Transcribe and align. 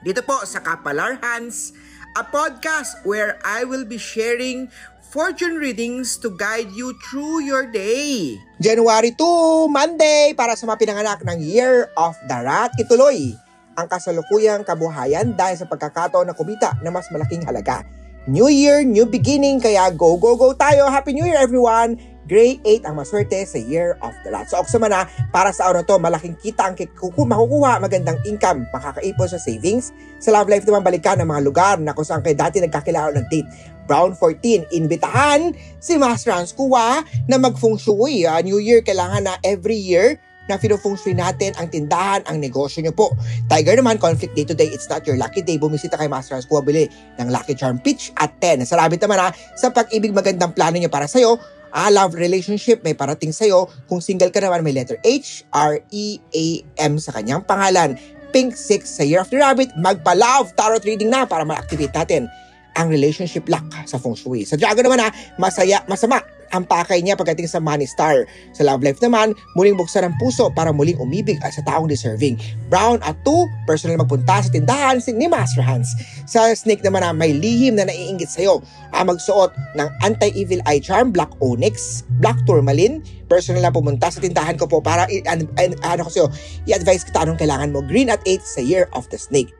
dito 0.00 0.24
po 0.24 0.40
sa 0.48 0.64
Kapalar 0.64 1.20
Hans, 1.20 1.76
a 2.16 2.24
podcast 2.24 3.04
where 3.04 3.36
I 3.44 3.68
will 3.68 3.84
be 3.84 4.00
sharing 4.00 4.72
fortune 5.12 5.60
readings 5.60 6.16
to 6.24 6.32
guide 6.32 6.72
you 6.72 6.96
through 7.04 7.44
your 7.44 7.68
day. 7.68 8.40
January 8.62 9.12
2, 9.12 9.68
Monday, 9.68 10.32
para 10.32 10.56
sa 10.56 10.64
mga 10.64 10.78
pinanganak 10.80 11.20
ng 11.26 11.38
Year 11.44 11.92
of 12.00 12.16
the 12.30 12.38
Rat, 12.40 12.72
ituloy 12.80 13.36
ang 13.76 13.86
kasalukuyang 13.86 14.64
kabuhayan 14.64 15.36
dahil 15.36 15.56
sa 15.60 15.68
pagkakataon 15.68 16.32
na 16.32 16.34
kumita 16.36 16.80
na 16.80 16.88
mas 16.88 17.08
malaking 17.12 17.44
halaga. 17.44 17.84
New 18.24 18.48
Year, 18.52 18.84
new 18.84 19.08
beginning, 19.08 19.60
kaya 19.60 19.88
go, 19.92 20.16
go, 20.20 20.36
go 20.36 20.52
tayo! 20.52 20.88
Happy 20.88 21.16
New 21.16 21.24
Year 21.24 21.40
everyone! 21.40 21.96
Grade 22.30 22.62
8 22.62 22.86
ang 22.86 22.94
maswerte 22.94 23.42
sa 23.42 23.58
Year 23.58 23.98
of 24.06 24.14
the 24.22 24.30
Rat. 24.30 24.46
So, 24.46 24.62
Oksama 24.62 24.86
na, 24.86 25.10
para 25.34 25.50
sa 25.50 25.66
araw 25.66 25.82
na 25.82 25.88
to, 25.90 25.98
malaking 25.98 26.38
kita 26.38 26.62
ang 26.62 26.78
kuku- 26.78 27.26
makukuha, 27.26 27.82
magandang 27.82 28.22
income, 28.22 28.70
makakaipon 28.70 29.26
sa 29.26 29.42
savings. 29.42 29.90
Sa 30.22 30.30
love 30.30 30.46
life 30.46 30.62
naman, 30.62 30.86
balikan 30.86 31.18
ng 31.18 31.26
mga 31.26 31.42
lugar 31.42 31.74
na 31.82 31.90
kung 31.90 32.06
saan 32.06 32.22
kayo 32.22 32.38
dati 32.38 32.62
nagkakilala 32.62 33.18
ng 33.18 33.26
date. 33.26 33.50
Brown 33.90 34.14
14, 34.14 34.70
inbitahan 34.70 35.50
si 35.82 35.98
Master 35.98 36.30
Hans 36.30 36.54
Kuwa 36.54 37.02
na 37.26 37.34
mag-feng 37.34 37.74
shui. 37.74 38.22
Ah, 38.22 38.38
New 38.38 38.62
Year, 38.62 38.78
kailangan 38.86 39.26
na 39.26 39.34
every 39.42 39.74
year 39.74 40.14
na 40.46 40.54
feng 40.58 40.98
shui 40.98 41.14
natin 41.14 41.50
ang 41.58 41.66
tindahan, 41.66 42.22
ang 42.30 42.38
negosyo 42.38 42.82
nyo 42.82 42.94
po. 42.94 43.10
Tiger 43.50 43.74
naman, 43.78 43.98
conflict 43.98 44.38
day 44.38 44.46
to 44.46 44.54
day, 44.54 44.70
it's 44.70 44.86
not 44.86 45.02
your 45.02 45.18
lucky 45.18 45.42
day. 45.42 45.58
Bumisita 45.58 45.98
kay 45.98 46.06
Master 46.06 46.38
Hans 46.38 46.46
Kuwa, 46.46 46.62
bili 46.62 46.86
ng 47.18 47.26
Lucky 47.30 47.58
Charm 47.58 47.82
Pitch 47.82 48.14
at 48.18 48.30
10. 48.38 48.66
Sa 48.66 48.78
rabbit 48.78 49.02
naman 49.02 49.18
ha, 49.18 49.34
sa 49.58 49.74
pag-ibig 49.74 50.14
magandang 50.14 50.54
plano 50.54 50.78
nyo 50.78 50.90
para 50.90 51.10
sa'yo, 51.10 51.38
ah, 51.74 51.90
love 51.90 52.14
relationship 52.14 52.82
may 52.82 52.94
parating 52.94 53.34
sa'yo. 53.34 53.66
Kung 53.86 54.02
single 54.02 54.30
ka 54.30 54.42
naman, 54.42 54.62
may 54.62 54.74
letter 54.74 54.98
H, 55.02 55.46
R, 55.54 55.82
E, 55.90 56.18
A, 56.20 56.44
M 56.82 56.98
sa 56.98 57.14
kanyang 57.14 57.46
pangalan. 57.46 57.98
Pink 58.30 58.54
6 58.54 58.86
sa 58.86 59.02
Year 59.02 59.22
of 59.22 59.30
the 59.30 59.42
Rabbit, 59.42 59.74
magpa-love 59.74 60.54
tarot 60.54 60.86
reading 60.86 61.10
na 61.10 61.26
para 61.26 61.42
ma-activate 61.42 61.90
natin 61.90 62.30
ang 62.78 62.86
relationship 62.86 63.50
lock 63.50 63.66
sa 63.90 63.98
feng 63.98 64.14
shui. 64.14 64.46
Sa 64.46 64.54
Dragon 64.54 64.86
naman 64.86 65.02
ha, 65.02 65.10
masaya, 65.34 65.82
masama 65.90 66.22
ang 66.50 66.66
pakay 66.66 67.02
niya 67.02 67.14
pagdating 67.18 67.46
sa 67.46 67.62
Money 67.62 67.86
Star. 67.86 68.26
Sa 68.54 68.62
love 68.66 68.82
life 68.82 68.98
naman, 69.02 69.34
muling 69.54 69.78
buksan 69.78 70.06
ang 70.06 70.14
puso 70.18 70.50
para 70.50 70.74
muling 70.74 70.98
umibig 70.98 71.38
at 71.42 71.54
sa 71.54 71.62
taong 71.66 71.86
deserving. 71.86 72.38
Brown 72.70 72.98
at 73.02 73.18
2, 73.26 73.66
personal 73.66 73.98
magpunta 73.98 74.42
sa 74.42 74.50
tindahan 74.50 75.02
ni 75.14 75.26
Master 75.26 75.62
Hans. 75.62 75.90
Sa 76.26 76.50
Snake 76.54 76.82
naman 76.82 77.02
na 77.02 77.14
may 77.14 77.34
lihim 77.34 77.78
na 77.78 77.86
naiingit 77.86 78.30
sa'yo, 78.30 78.62
ang 78.94 79.10
magsuot 79.10 79.54
ng 79.78 79.88
Anti-Evil 80.02 80.62
Eye 80.66 80.82
Charm, 80.82 81.10
Black 81.14 81.30
Onyx, 81.42 82.04
Black 82.22 82.38
Tourmaline, 82.46 83.02
personal 83.30 83.62
na 83.62 83.74
pumunta 83.74 84.10
sa 84.10 84.18
tindahan 84.18 84.58
ko 84.58 84.66
po 84.66 84.82
para 84.82 85.06
an- 85.26 85.50
an- 85.58 85.80
ano 85.86 86.06
ko 86.06 86.10
sa'yo, 86.10 86.28
i-advise 86.66 87.06
kita 87.06 87.22
anong 87.22 87.38
kailangan 87.38 87.70
mo. 87.70 87.82
Green 87.86 88.10
at 88.10 88.22
8 88.26 88.42
sa 88.42 88.60
Year 88.62 88.90
of 88.94 89.06
the 89.10 89.18
Snake. 89.18 89.50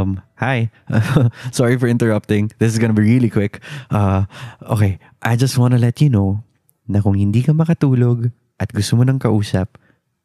Um, 0.00 0.22
hi. 0.36 0.70
Sorry 1.52 1.76
for 1.76 1.86
interrupting. 1.86 2.50
This 2.58 2.72
is 2.72 2.78
gonna 2.78 2.96
be 2.96 3.04
really 3.04 3.28
quick. 3.28 3.60
Uh, 3.90 4.24
okay, 4.64 4.98
I 5.22 5.36
just 5.36 5.58
wanna 5.58 5.78
let 5.78 6.00
you 6.00 6.08
know 6.08 6.40
na 6.88 7.04
kung 7.04 7.14
hindi 7.14 7.44
ka 7.44 7.52
makatulog 7.52 8.32
at 8.56 8.72
gusto 8.72 8.96
mo 8.96 9.04
ng 9.04 9.20
kausap, 9.20 9.76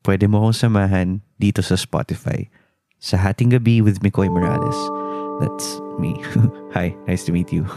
pwede 0.08 0.32
mo 0.32 0.40
akong 0.42 0.58
samahan 0.58 1.10
dito 1.38 1.60
sa 1.60 1.76
Spotify. 1.76 2.48
Sa 2.98 3.20
Hating 3.20 3.54
Gabi 3.54 3.84
with 3.84 4.00
Mikoy 4.00 4.32
Morales. 4.32 4.80
That's 5.44 5.84
me. 6.00 6.16
Hi, 6.76 6.96
nice 7.08 7.28
to 7.28 7.36
meet 7.36 7.52
you. 7.52 7.68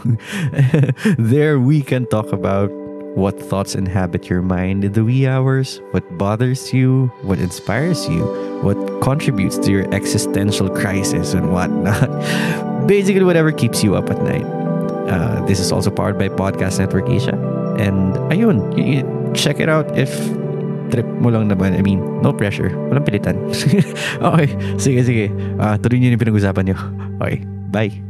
there 1.19 1.59
we 1.59 1.83
can 1.83 2.07
talk 2.07 2.31
about 2.31 2.71
what 3.15 3.39
thoughts 3.39 3.75
inhabit 3.75 4.29
your 4.29 4.41
mind 4.41 4.83
in 4.83 4.93
the 4.93 5.03
wee 5.03 5.27
hours, 5.27 5.81
what 5.91 6.05
bothers 6.17 6.73
you, 6.73 7.11
what 7.21 7.39
inspires 7.39 8.07
you, 8.07 8.23
what 8.61 8.77
contributes 9.01 9.57
to 9.57 9.71
your 9.71 9.93
existential 9.93 10.69
crisis 10.69 11.33
and 11.33 11.51
whatnot. 11.51 12.07
Basically, 12.87 13.23
whatever 13.23 13.51
keeps 13.51 13.83
you 13.83 13.95
up 13.95 14.09
at 14.09 14.21
night. 14.23 14.45
Uh, 15.09 15.43
this 15.45 15.59
is 15.59 15.71
also 15.71 15.89
powered 15.89 16.17
by 16.17 16.29
Podcast 16.29 16.79
Network 16.79 17.09
Asia. 17.09 17.33
And 17.79 18.15
ayun, 18.29 19.33
check 19.35 19.59
it 19.59 19.69
out 19.69 19.97
if 19.97 20.09
trip 20.89 21.05
mo 21.05 21.29
lang 21.29 21.49
naman. 21.49 21.77
I 21.77 21.81
mean, 21.81 22.01
no 22.21 22.33
pressure. 22.33 22.69
Walang 22.89 23.05
pilitan. 23.05 23.37
okay, 24.33 24.49
sige, 24.77 25.05
sige. 25.05 25.25
Uh, 25.57 25.77
tuloy 25.77 26.01
niyo 26.01 26.17
yung 26.17 26.21
pinag-usapan 26.21 26.63
niyo. 26.73 26.77
Okay, 27.21 27.45
bye. 27.69 28.08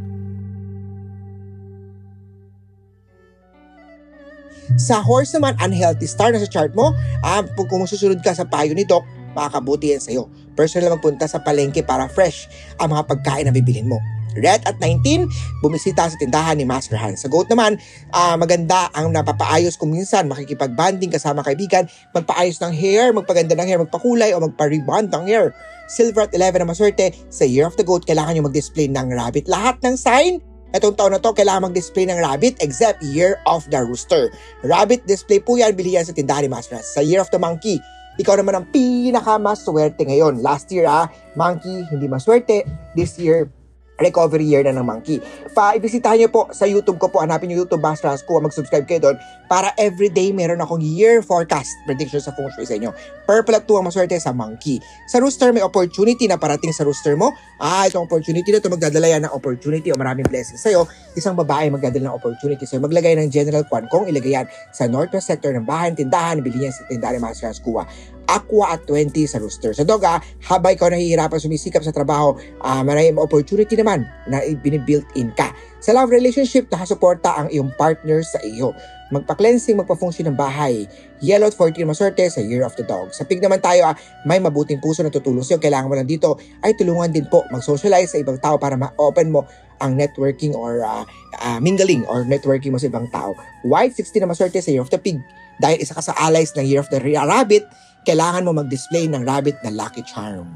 Sa 4.78 5.02
horse 5.02 5.34
naman, 5.34 5.58
unhealthy 5.58 6.06
star 6.06 6.30
na 6.30 6.38
sa 6.38 6.50
chart 6.50 6.76
mo, 6.78 6.94
ah, 7.26 7.42
kung 7.58 7.82
susunod 7.90 8.22
ka 8.22 8.36
sa 8.36 8.46
payo 8.46 8.76
ni 8.78 8.86
Doc, 8.86 9.08
makakabuti 9.34 9.96
yan 9.96 10.02
sa'yo. 10.04 10.30
Personal 10.54 10.94
magpunta 10.94 11.26
sa 11.26 11.42
palengke 11.42 11.82
para 11.82 12.12
fresh 12.12 12.46
ang 12.78 12.92
mga 12.94 13.08
pagkain 13.08 13.46
na 13.48 13.54
bibilhin 13.56 13.88
mo. 13.88 13.98
Red 14.38 14.62
at 14.70 14.78
19, 14.78 15.26
bumisita 15.66 16.06
sa 16.06 16.18
tindahan 16.22 16.54
ni 16.62 16.66
Master 16.68 16.94
Hans. 17.02 17.26
Sa 17.26 17.30
goat 17.32 17.50
naman, 17.50 17.82
ah, 18.14 18.38
maganda 18.38 18.94
ang 18.94 19.10
napapaayos 19.10 19.74
kung 19.74 19.90
minsan 19.90 20.30
makikipag-banding 20.30 21.10
kasama 21.10 21.42
kaibigan, 21.42 21.90
magpaayos 22.14 22.62
ng 22.62 22.74
hair, 22.76 23.10
magpaganda 23.10 23.58
ng 23.58 23.68
hair, 23.68 23.80
magpakulay 23.82 24.30
o 24.38 24.44
magpa-rebond 24.44 25.10
ng 25.10 25.26
hair. 25.26 25.50
Silver 25.90 26.30
at 26.30 26.34
11 26.38 26.62
na 26.62 26.70
maswerte, 26.70 27.10
sa 27.34 27.42
Year 27.42 27.66
of 27.66 27.74
the 27.74 27.82
Goat, 27.82 28.06
kailangan 28.06 28.38
nyo 28.38 28.46
mag-display 28.46 28.86
ng 28.86 29.10
rabbit. 29.10 29.50
Lahat 29.50 29.82
ng 29.82 29.98
sign, 29.98 30.38
Itong 30.70 30.94
taon 30.94 31.18
na 31.18 31.22
to, 31.22 31.34
kailangan 31.34 31.74
mag-display 31.74 32.06
ng 32.06 32.22
rabbit 32.22 32.62
except 32.62 33.02
Year 33.02 33.42
of 33.50 33.66
the 33.74 33.82
Rooster. 33.82 34.30
Rabbit 34.62 35.10
display 35.10 35.42
po 35.42 35.58
yan, 35.58 35.74
bili 35.74 35.98
yan 35.98 36.06
sa 36.06 36.14
tindahan 36.14 36.46
ni 36.46 36.50
Hans. 36.54 36.70
Sa 36.94 37.02
Year 37.02 37.18
of 37.18 37.30
the 37.34 37.42
Monkey, 37.42 37.82
ikaw 38.22 38.38
naman 38.38 38.54
ang 38.54 38.66
pinakamaswerte 38.70 40.06
ngayon. 40.06 40.46
Last 40.46 40.70
year 40.70 40.86
ah, 40.86 41.10
Monkey, 41.34 41.88
hindi 41.90 42.06
maswerte. 42.06 42.68
This 42.94 43.18
year, 43.18 43.50
recovery 44.00 44.48
year 44.48 44.64
na 44.64 44.76
ng 44.76 44.88
Monkey. 44.88 45.20
Pa-ibisitahan 45.52 46.20
niyo 46.20 46.30
po 46.32 46.48
sa 46.56 46.66
YouTube 46.66 46.98
ko 46.98 47.12
po, 47.12 47.20
hanapin 47.20 47.52
niyo 47.52 47.68
YouTube 47.68 47.84
Hans 47.84 48.24
ko, 48.24 48.40
mag-subscribe 48.40 48.88
kayo 48.88 49.12
doon 49.12 49.18
para 49.52 49.74
everyday 49.82 50.30
meron 50.30 50.62
akong 50.62 50.80
year 50.80 51.26
forecast 51.26 51.74
prediction 51.84 52.22
sa 52.22 52.32
feng 52.38 52.48
shui 52.54 52.70
sa 52.70 52.78
inyo. 52.78 52.94
Purple 53.26 53.58
at 53.58 53.66
2 53.66 53.82
ang 53.82 53.86
maswerte 53.90 54.16
sa 54.22 54.30
Monkey. 54.30 54.78
Sa 55.10 55.18
Rooster, 55.18 55.50
may 55.50 55.66
opportunity 55.66 56.30
na 56.30 56.38
parating 56.38 56.70
sa 56.70 56.86
Rooster 56.86 57.18
mo. 57.18 57.34
Ah, 57.58 57.90
itong 57.90 58.06
opportunity 58.06 58.54
na 58.54 58.62
ito, 58.62 58.70
magdadala 58.70 59.10
yan 59.10 59.26
ng 59.26 59.34
opportunity 59.34 59.90
o 59.90 59.98
maraming 59.98 60.26
blessings 60.30 60.62
sa'yo. 60.62 60.86
Isang 61.18 61.34
babae 61.34 61.74
magdadala 61.74 62.14
ng 62.14 62.16
opportunity 62.16 62.64
sa'yo. 62.70 62.86
Maglagay 62.86 63.18
ng 63.18 63.28
General 63.34 63.66
Kwan 63.66 63.90
Kong, 63.90 64.06
ilagay 64.06 64.38
yan 64.38 64.48
sa 64.70 64.86
northwest 64.86 65.28
sector 65.28 65.50
ng 65.52 65.66
bahay, 65.66 65.92
tindahan, 65.98 66.40
bilhin 66.46 66.70
yan 66.70 66.74
sa 66.74 66.86
tindahan 66.86 67.18
ni 67.18 67.22
Master 67.22 67.50
Hans 67.50 67.60
Kuwa. 67.60 67.84
Aqua 68.30 68.78
at 68.78 68.86
20 68.86 69.26
sa 69.26 69.42
Rooster. 69.42 69.74
Sa 69.74 69.82
dog, 69.82 70.06
ah, 70.06 70.22
habang 70.46 70.78
ikaw 70.78 70.94
nahihirapan 70.94 71.42
sumisikap 71.42 71.82
sa 71.82 71.90
trabaho, 71.90 72.38
ah, 72.62 72.86
maraming 72.86 73.18
opportunity 73.18 73.74
naman 73.74 74.06
na 74.30 74.46
binibuilt 74.62 75.10
in 75.18 75.34
ka. 75.34 75.50
Sa 75.82 75.98
love 75.98 76.14
relationship, 76.14 76.70
nakasuporta 76.70 77.34
ang 77.34 77.48
iyong 77.50 77.74
partner 77.74 78.22
sa 78.22 78.38
iyo. 78.46 78.76
Magpa-cleansing, 79.10 79.74
magpa-function 79.82 80.30
ng 80.30 80.38
bahay. 80.38 80.86
Yellow 81.18 81.50
at 81.50 81.58
14 81.58 81.82
maswerte 81.90 82.22
sa 82.30 82.46
Year 82.46 82.62
of 82.62 82.78
the 82.78 82.86
Dog. 82.86 83.10
Sa 83.10 83.26
pig 83.26 83.42
naman 83.42 83.58
tayo, 83.58 83.90
ah, 83.90 83.98
may 84.30 84.38
mabuting 84.38 84.78
puso 84.78 85.02
na 85.02 85.10
tutulong 85.10 85.42
sa'yo. 85.42 85.58
Kailangan 85.58 85.90
mo 85.90 85.98
lang 85.98 86.06
dito 86.06 86.38
ay 86.62 86.78
tulungan 86.78 87.10
din 87.10 87.26
po 87.26 87.42
mag-socialize 87.50 88.14
sa 88.14 88.22
ibang 88.22 88.38
tao 88.38 88.62
para 88.62 88.78
ma-open 88.78 89.34
mo 89.34 89.50
ang 89.82 89.96
networking 89.98 90.54
or 90.54 90.86
ah, 90.86 91.08
ah, 91.42 91.58
mingling 91.58 92.06
or 92.06 92.28
networking 92.28 92.70
mo 92.76 92.78
sa 92.78 92.92
ibang 92.92 93.10
tao. 93.10 93.34
White 93.66 93.98
16 93.98 94.22
na 94.22 94.30
maswerte 94.30 94.62
sa 94.62 94.70
Year 94.70 94.86
of 94.86 94.92
the 94.94 95.00
Pig. 95.02 95.18
Dahil 95.60 95.84
isa 95.84 95.94
ka 95.94 96.02
sa 96.02 96.16
allies 96.16 96.56
ng 96.56 96.64
Year 96.64 96.80
of 96.80 96.90
the 96.90 97.04
Rabbit, 97.04 97.68
kailangan 98.08 98.48
mo 98.48 98.56
mag-display 98.56 99.12
ng 99.12 99.28
rabbit 99.28 99.60
na 99.62 99.76
lucky 99.76 100.02
charm. 100.08 100.56